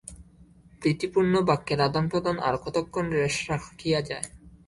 [0.81, 4.27] প্রীতিপূর্ণ বাক্যের আদানপ্রদান আর কতক্ষণ রেশ রাখিয়া যায়?